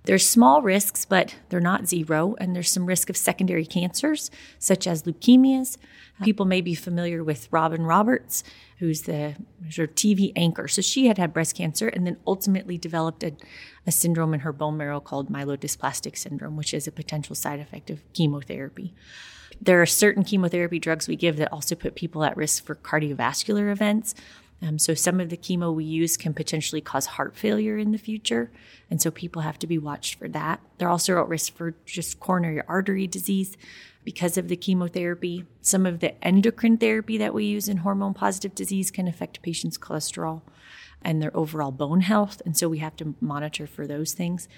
there's 0.04 0.28
small 0.28 0.60
risks, 0.60 1.04
but 1.06 1.34
they're 1.48 1.60
not 1.60 1.88
zero. 1.88 2.36
And 2.38 2.54
there's 2.54 2.70
some 2.70 2.86
risk 2.86 3.08
of 3.08 3.16
secondary 3.16 3.64
cancers, 3.64 4.30
such 4.58 4.86
as 4.86 5.04
leukemias. 5.04 5.78
People 6.22 6.44
may 6.44 6.60
be 6.60 6.74
familiar 6.74 7.24
with 7.24 7.48
Robin 7.50 7.82
Roberts, 7.82 8.44
who's 8.78 9.02
the 9.02 9.34
sort 9.70 9.90
of 9.90 9.94
TV 9.96 10.32
anchor. 10.36 10.68
So 10.68 10.82
she 10.82 11.06
had 11.06 11.16
had 11.16 11.32
breast 11.32 11.56
cancer 11.56 11.88
and 11.88 12.06
then 12.06 12.18
ultimately 12.26 12.76
developed 12.76 13.22
a, 13.22 13.32
a 13.86 13.92
syndrome 13.92 14.34
in 14.34 14.40
her 14.40 14.52
bone 14.52 14.76
marrow 14.76 15.00
called 15.00 15.30
myelodysplastic 15.30 16.18
syndrome, 16.18 16.56
which 16.56 16.74
is 16.74 16.86
a 16.86 16.92
potential 16.92 17.34
side 17.34 17.58
effect 17.58 17.88
of 17.88 18.02
chemotherapy. 18.12 18.94
There 19.60 19.80
are 19.80 19.86
certain 19.86 20.24
chemotherapy 20.24 20.78
drugs 20.78 21.08
we 21.08 21.16
give 21.16 21.36
that 21.36 21.52
also 21.52 21.74
put 21.74 21.94
people 21.94 22.24
at 22.24 22.36
risk 22.36 22.64
for 22.64 22.74
cardiovascular 22.74 23.72
events. 23.72 24.14
Um, 24.64 24.78
so 24.78 24.94
some 24.94 25.20
of 25.20 25.28
the 25.28 25.36
chemo 25.36 25.74
we 25.74 25.84
use 25.84 26.16
can 26.16 26.32
potentially 26.32 26.80
cause 26.80 27.06
heart 27.06 27.36
failure 27.36 27.76
in 27.76 27.92
the 27.92 27.98
future, 27.98 28.50
and 28.90 29.00
so 29.00 29.10
people 29.10 29.42
have 29.42 29.58
to 29.58 29.66
be 29.66 29.76
watched 29.76 30.18
for 30.18 30.28
that. 30.28 30.60
They're 30.78 30.88
also 30.88 31.20
at 31.20 31.28
risk 31.28 31.54
for 31.54 31.74
just 31.84 32.18
coronary 32.18 32.62
artery 32.66 33.06
disease 33.06 33.56
because 34.04 34.38
of 34.38 34.48
the 34.48 34.56
chemotherapy. 34.56 35.44
Some 35.60 35.84
of 35.84 36.00
the 36.00 36.22
endocrine 36.24 36.78
therapy 36.78 37.18
that 37.18 37.34
we 37.34 37.44
use 37.44 37.68
in 37.68 37.78
hormone 37.78 38.14
positive 38.14 38.54
disease 38.54 38.90
can 38.90 39.06
affect 39.06 39.42
patients' 39.42 39.78
cholesterol 39.78 40.42
and 41.02 41.20
their 41.20 41.36
overall 41.36 41.70
bone 41.70 42.00
health, 42.00 42.40
and 42.46 42.56
so 42.56 42.66
we 42.66 42.78
have 42.78 42.96
to 42.96 43.14
monitor 43.20 43.66
for 43.66 43.86
those 43.86 44.14
things. 44.14 44.48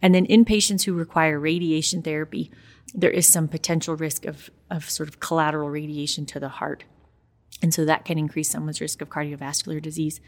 And 0.00 0.14
then 0.14 0.26
in 0.26 0.44
patients 0.44 0.84
who 0.84 0.92
require 0.92 1.40
radiation 1.40 2.02
therapy, 2.02 2.52
there 2.94 3.10
is 3.10 3.26
some 3.26 3.48
potential 3.48 3.96
risk 3.96 4.26
of, 4.26 4.48
of 4.70 4.88
sort 4.88 5.08
of 5.08 5.18
collateral 5.18 5.70
radiation 5.70 6.24
to 6.26 6.38
the 6.38 6.48
heart 6.48 6.84
and 7.66 7.74
so 7.74 7.84
that 7.84 8.04
can 8.04 8.16
increase 8.16 8.48
someone's 8.48 8.80
risk 8.80 9.02
of 9.02 9.08
cardiovascular 9.08 9.82
disease. 9.82 10.20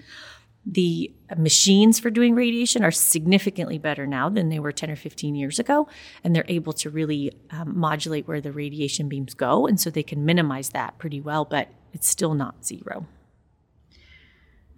The 0.66 1.14
machines 1.36 2.00
for 2.00 2.10
doing 2.10 2.34
radiation 2.34 2.82
are 2.82 2.90
significantly 2.90 3.78
better 3.78 4.08
now 4.08 4.28
than 4.28 4.48
they 4.48 4.58
were 4.58 4.72
10 4.72 4.90
or 4.90 4.96
15 4.96 5.36
years 5.36 5.60
ago. 5.60 5.86
And 6.24 6.34
they're 6.34 6.44
able 6.48 6.72
to 6.72 6.90
really 6.90 7.30
um, 7.52 7.78
modulate 7.78 8.26
where 8.26 8.40
the 8.40 8.50
radiation 8.50 9.08
beams 9.08 9.34
go. 9.34 9.68
And 9.68 9.78
so 9.78 9.88
they 9.88 10.02
can 10.02 10.24
minimize 10.24 10.70
that 10.70 10.98
pretty 10.98 11.20
well, 11.20 11.44
but 11.44 11.68
it's 11.92 12.08
still 12.08 12.34
not 12.34 12.66
zero. 12.66 13.06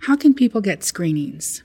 How 0.01 0.17
can 0.17 0.35
people 0.35 0.61
get 0.61 0.85
screenings? 0.85 1.63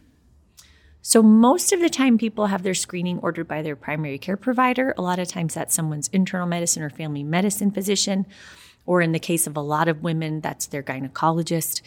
So, 1.01 1.21
most 1.21 1.73
of 1.73 1.81
the 1.81 1.89
time, 1.89 2.17
people 2.17 2.45
have 2.47 2.63
their 2.63 2.73
screening 2.73 3.19
ordered 3.19 3.49
by 3.49 3.61
their 3.61 3.75
primary 3.75 4.17
care 4.17 4.37
provider. 4.37 4.93
A 4.97 5.01
lot 5.01 5.19
of 5.19 5.27
times, 5.27 5.55
that's 5.55 5.75
someone's 5.75 6.07
internal 6.13 6.47
medicine 6.47 6.83
or 6.83 6.89
family 6.89 7.21
medicine 7.21 7.69
physician 7.69 8.25
or 8.85 9.01
in 9.01 9.11
the 9.11 9.19
case 9.19 9.47
of 9.47 9.57
a 9.57 9.61
lot 9.61 9.87
of 9.87 10.03
women, 10.03 10.41
that's 10.41 10.67
their 10.67 10.83
gynecologist. 10.83 11.81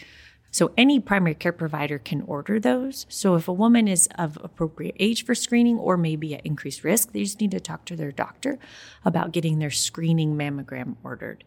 So 0.50 0.72
any 0.76 0.98
primary 0.98 1.34
care 1.34 1.52
provider 1.52 1.98
can 1.98 2.22
order 2.22 2.58
those. 2.58 3.06
So 3.08 3.34
if 3.34 3.48
a 3.48 3.52
woman 3.52 3.86
is 3.86 4.08
of 4.16 4.38
appropriate 4.42 4.96
age 4.98 5.24
for 5.24 5.34
screening 5.34 5.78
or 5.78 5.96
maybe 5.96 6.34
at 6.34 6.46
increased 6.46 6.84
risk, 6.84 7.12
they 7.12 7.22
just 7.22 7.40
need 7.40 7.50
to 7.50 7.60
talk 7.60 7.84
to 7.86 7.96
their 7.96 8.12
doctor 8.12 8.58
about 9.04 9.32
getting 9.32 9.58
their 9.58 9.70
screening 9.70 10.36
mammogram 10.36 10.96
ordered. 11.04 11.44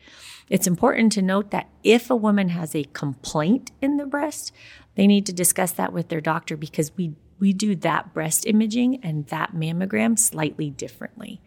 It's 0.49 0.67
important 0.67 1.11
to 1.13 1.21
note 1.21 1.49
that 1.51 1.69
if 1.83 2.09
a 2.09 2.15
woman 2.15 2.49
has 2.49 2.75
a 2.75 2.83
complaint 2.93 3.71
in 3.81 3.97
the 3.97 4.05
breast, 4.05 4.51
they 4.95 5.07
need 5.07 5.25
to 5.25 5.33
discuss 5.33 5.71
that 5.73 5.93
with 5.93 6.09
their 6.09 6.21
doctor 6.21 6.55
because 6.55 6.95
we 6.95 7.15
we 7.39 7.53
do 7.53 7.75
that 7.75 8.13
breast 8.13 8.45
imaging 8.45 9.03
and 9.03 9.25
that 9.27 9.55
mammogram 9.55 10.17
slightly 10.17 10.69
differently. 10.69 11.41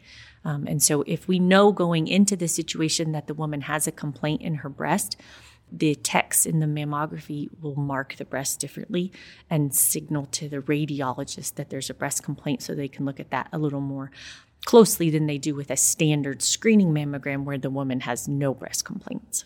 Um, 0.45 0.67
and 0.67 0.83
so, 0.83 1.03
if 1.07 1.27
we 1.27 1.39
know 1.39 1.73
going 1.73 2.07
into 2.07 2.37
the 2.37 2.49
situation 2.49 3.13
that 3.13 3.27
the 3.27 3.35
woman 3.35 3.63
has 3.63 3.87
a 3.87 3.93
complaint 3.93 4.43
in 4.43 4.57
her 4.57 4.69
breast, 4.69 5.17
the 5.73 5.95
text 5.95 6.47
in 6.47 6.61
the 6.61 6.67
mammography 6.67 7.49
will 7.61 7.77
mark 7.77 8.17
the 8.17 8.25
breast 8.25 8.61
differently 8.61 9.11
and 9.51 9.75
signal 9.75 10.27
to 10.27 10.49
the 10.49 10.59
radiologist 10.59 11.55
that 11.55 11.71
there's 11.71 11.91
a 11.91 11.95
breast 11.95 12.23
complaint 12.23 12.63
so 12.63 12.75
they 12.75 12.89
can 12.89 13.05
look 13.05 13.19
at 13.19 13.31
that 13.31 13.49
a 13.53 13.59
little 13.59 13.81
more 13.81 14.11
closely 14.65 15.11
than 15.11 15.27
they 15.27 15.39
do 15.39 15.55
with 15.55 15.71
a 15.71 15.77
standard 15.77 16.43
screening 16.43 16.93
mammogram 16.93 17.45
where 17.45 17.59
the 17.59 17.71
woman 17.71 18.01
has 18.01 18.29
no 18.29 18.55
breast 18.55 18.85
complaints. 18.85 19.45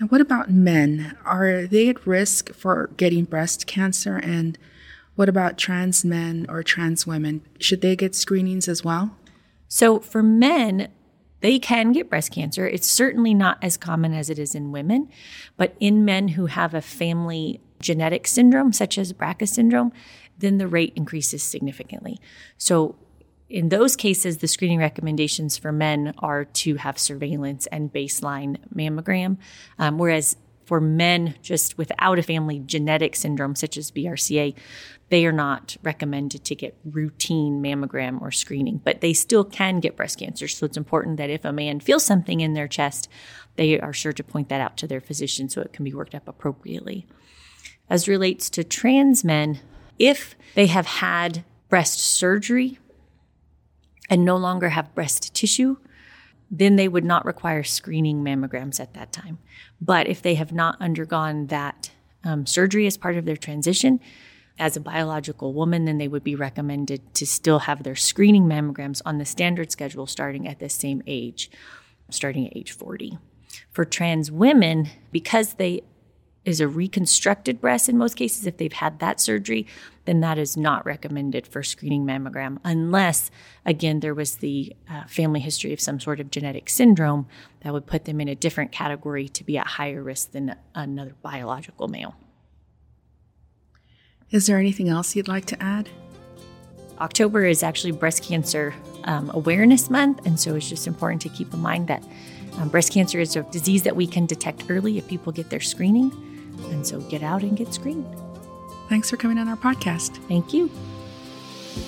Now, 0.00 0.06
what 0.08 0.20
about 0.20 0.50
men? 0.50 1.16
Are 1.24 1.66
they 1.66 1.88
at 1.88 2.06
risk 2.06 2.52
for 2.52 2.90
getting 2.96 3.24
breast 3.24 3.66
cancer? 3.66 4.16
And 4.16 4.58
what 5.16 5.28
about 5.28 5.58
trans 5.58 6.04
men 6.04 6.46
or 6.48 6.62
trans 6.62 7.06
women? 7.06 7.42
Should 7.58 7.80
they 7.80 7.96
get 7.96 8.14
screenings 8.14 8.68
as 8.68 8.84
well? 8.84 9.16
So, 9.68 9.98
for 9.98 10.22
men, 10.22 10.88
they 11.40 11.58
can 11.58 11.92
get 11.92 12.08
breast 12.08 12.32
cancer. 12.32 12.66
It's 12.66 12.86
certainly 12.86 13.34
not 13.34 13.58
as 13.62 13.76
common 13.76 14.14
as 14.14 14.30
it 14.30 14.38
is 14.38 14.54
in 14.54 14.72
women, 14.72 15.08
but 15.56 15.74
in 15.80 16.04
men 16.04 16.28
who 16.28 16.46
have 16.46 16.74
a 16.74 16.80
family 16.80 17.60
genetic 17.80 18.26
syndrome, 18.26 18.72
such 18.72 18.96
as 18.96 19.12
BRCA 19.12 19.48
syndrome, 19.48 19.92
then 20.38 20.58
the 20.58 20.68
rate 20.68 20.92
increases 20.96 21.42
significantly. 21.42 22.20
So, 22.58 22.96
in 23.48 23.68
those 23.68 23.94
cases, 23.94 24.38
the 24.38 24.48
screening 24.48 24.80
recommendations 24.80 25.56
for 25.56 25.70
men 25.70 26.14
are 26.18 26.44
to 26.44 26.76
have 26.76 26.98
surveillance 26.98 27.66
and 27.68 27.92
baseline 27.92 28.56
mammogram, 28.74 29.36
um, 29.78 29.98
whereas 29.98 30.36
for 30.66 30.80
men 30.80 31.36
just 31.42 31.78
without 31.78 32.18
a 32.18 32.22
family 32.22 32.58
genetic 32.58 33.16
syndrome 33.16 33.54
such 33.54 33.76
as 33.76 33.92
BRCA, 33.92 34.54
they 35.08 35.24
are 35.24 35.32
not 35.32 35.76
recommended 35.84 36.44
to 36.44 36.56
get 36.56 36.76
routine 36.84 37.62
mammogram 37.62 38.20
or 38.20 38.32
screening, 38.32 38.80
but 38.84 39.00
they 39.00 39.12
still 39.12 39.44
can 39.44 39.78
get 39.78 39.96
breast 39.96 40.18
cancer. 40.18 40.48
So 40.48 40.66
it's 40.66 40.76
important 40.76 41.18
that 41.18 41.30
if 41.30 41.44
a 41.44 41.52
man 41.52 41.78
feels 41.78 42.04
something 42.04 42.40
in 42.40 42.54
their 42.54 42.66
chest, 42.66 43.08
they 43.54 43.78
are 43.78 43.92
sure 43.92 44.12
to 44.12 44.24
point 44.24 44.48
that 44.48 44.60
out 44.60 44.76
to 44.78 44.88
their 44.88 45.00
physician 45.00 45.48
so 45.48 45.60
it 45.60 45.72
can 45.72 45.84
be 45.84 45.94
worked 45.94 46.14
up 46.14 46.26
appropriately. 46.26 47.06
As 47.88 48.08
relates 48.08 48.50
to 48.50 48.64
trans 48.64 49.24
men, 49.24 49.60
if 50.00 50.34
they 50.56 50.66
have 50.66 50.86
had 50.86 51.44
breast 51.68 52.00
surgery 52.00 52.80
and 54.10 54.24
no 54.24 54.36
longer 54.36 54.70
have 54.70 54.94
breast 54.96 55.32
tissue, 55.32 55.76
then 56.50 56.76
they 56.76 56.88
would 56.88 57.04
not 57.04 57.24
require 57.24 57.62
screening 57.62 58.22
mammograms 58.22 58.80
at 58.80 58.94
that 58.94 59.12
time. 59.12 59.38
But 59.80 60.06
if 60.06 60.22
they 60.22 60.34
have 60.34 60.52
not 60.52 60.80
undergone 60.80 61.48
that 61.48 61.90
um, 62.24 62.46
surgery 62.46 62.86
as 62.86 62.96
part 62.96 63.16
of 63.16 63.24
their 63.24 63.36
transition, 63.36 64.00
as 64.58 64.76
a 64.76 64.80
biological 64.80 65.52
woman, 65.52 65.84
then 65.84 65.98
they 65.98 66.08
would 66.08 66.24
be 66.24 66.34
recommended 66.34 67.14
to 67.14 67.26
still 67.26 67.60
have 67.60 67.82
their 67.82 67.96
screening 67.96 68.44
mammograms 68.44 69.02
on 69.04 69.18
the 69.18 69.24
standard 69.24 69.70
schedule 69.70 70.06
starting 70.06 70.48
at 70.48 70.58
the 70.58 70.68
same 70.68 71.02
age, 71.06 71.50
starting 72.10 72.46
at 72.46 72.56
age 72.56 72.72
40. 72.72 73.18
For 73.70 73.84
trans 73.84 74.30
women, 74.30 74.88
because 75.12 75.54
they 75.54 75.82
is 76.46 76.60
a 76.60 76.68
reconstructed 76.68 77.60
breast 77.60 77.88
in 77.88 77.98
most 77.98 78.14
cases. 78.14 78.46
If 78.46 78.56
they've 78.56 78.72
had 78.72 79.00
that 79.00 79.20
surgery, 79.20 79.66
then 80.04 80.20
that 80.20 80.38
is 80.38 80.56
not 80.56 80.86
recommended 80.86 81.46
for 81.46 81.62
screening 81.62 82.06
mammogram 82.06 82.58
unless, 82.64 83.32
again, 83.66 83.98
there 83.98 84.14
was 84.14 84.36
the 84.36 84.74
uh, 84.88 85.04
family 85.08 85.40
history 85.40 85.72
of 85.72 85.80
some 85.80 85.98
sort 85.98 86.20
of 86.20 86.30
genetic 86.30 86.70
syndrome 86.70 87.26
that 87.60 87.72
would 87.72 87.86
put 87.86 88.04
them 88.04 88.20
in 88.20 88.28
a 88.28 88.34
different 88.36 88.70
category 88.70 89.28
to 89.28 89.42
be 89.42 89.58
at 89.58 89.66
higher 89.66 90.02
risk 90.02 90.30
than 90.30 90.54
another 90.74 91.14
biological 91.20 91.88
male. 91.88 92.14
Is 94.30 94.46
there 94.46 94.58
anything 94.58 94.88
else 94.88 95.16
you'd 95.16 95.28
like 95.28 95.46
to 95.46 95.60
add? 95.62 95.88
October 97.00 97.44
is 97.44 97.62
actually 97.62 97.90
Breast 97.92 98.22
Cancer 98.22 98.72
um, 99.04 99.30
Awareness 99.34 99.90
Month, 99.90 100.24
and 100.24 100.38
so 100.38 100.54
it's 100.54 100.68
just 100.68 100.86
important 100.86 101.20
to 101.22 101.28
keep 101.28 101.52
in 101.52 101.60
mind 101.60 101.88
that 101.88 102.02
um, 102.58 102.68
breast 102.68 102.92
cancer 102.92 103.20
is 103.20 103.36
a 103.36 103.42
disease 103.42 103.82
that 103.82 103.96
we 103.96 104.06
can 104.06 104.26
detect 104.26 104.64
early 104.70 104.96
if 104.96 105.06
people 105.08 105.32
get 105.32 105.50
their 105.50 105.60
screening. 105.60 106.10
And 106.70 106.86
so 106.86 107.00
get 107.02 107.22
out 107.22 107.42
and 107.42 107.56
get 107.56 107.72
screened. 107.72 108.06
Thanks 108.88 109.10
for 109.10 109.16
coming 109.16 109.38
on 109.38 109.48
our 109.48 109.56
podcast. 109.56 110.16
Thank 110.28 110.52
you. 110.52 110.68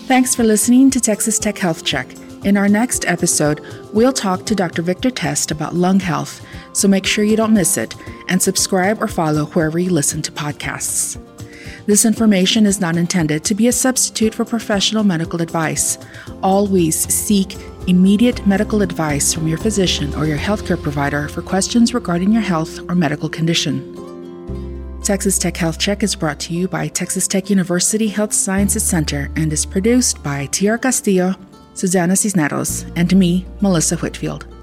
Thanks 0.07 0.35
for 0.35 0.45
listening 0.45 0.91
to 0.91 1.01
Texas 1.01 1.39
Tech 1.39 1.59
Health 1.59 1.85
Check. 1.85 2.09
In 2.45 2.57
our 2.57 2.69
next 2.69 3.05
episode, 3.07 3.61
we'll 3.93 4.13
talk 4.13 4.47
to 4.47 4.55
Dr. 4.55 4.83
Victor 4.83 5.11
Test 5.11 5.51
about 5.51 5.75
lung 5.75 5.99
health, 5.99 6.45
so 6.73 6.87
make 6.87 7.05
sure 7.05 7.25
you 7.25 7.37
don't 7.37 7.53
miss 7.53 7.77
it 7.77 7.97
and 8.29 8.41
subscribe 8.41 9.03
or 9.03 9.09
follow 9.09 9.47
wherever 9.47 9.79
you 9.79 9.91
listen 9.91 10.23
to 10.23 10.33
podcasts. 10.33 11.21
This 11.87 12.05
information 12.05 12.67
is 12.67 12.81
not 12.81 12.97
intended 12.97 13.45
to 13.45 13.55
be 13.55 13.67
a 13.67 13.73
substitute 13.73 14.35
for 14.35 14.45
professional 14.45 15.05
medical 15.05 15.41
advice. 15.41 15.99
Always 16.43 17.13
seek 17.13 17.57
immediate 17.89 18.47
medical 18.47 18.83
advice 18.83 19.33
from 19.33 19.49
your 19.49 19.59
physician 19.59 20.15
or 20.15 20.27
your 20.27 20.39
healthcare 20.39 20.81
provider 20.81 21.29
for 21.29 21.43
questions 21.43 21.95
regarding 21.95 22.31
your 22.31 22.43
health 22.43 22.79
or 22.91 22.95
medical 22.95 23.29
condition. 23.29 24.08
Texas 25.09 25.39
Tech 25.39 25.57
Health 25.57 25.79
Check 25.79 26.03
is 26.03 26.15
brought 26.15 26.39
to 26.41 26.53
you 26.53 26.69
by 26.69 26.87
Texas 26.87 27.27
Tech 27.27 27.49
University 27.49 28.09
Health 28.09 28.35
Sciences 28.35 28.83
Center 28.83 29.31
and 29.37 29.51
is 29.51 29.65
produced 29.65 30.23
by 30.23 30.45
Tiara 30.45 30.79
Castillo, 30.79 31.35
Susana 31.73 32.15
Cisneros, 32.15 32.85
and 32.95 33.17
me, 33.17 33.47
Melissa 33.63 33.97
Whitfield. 33.97 34.58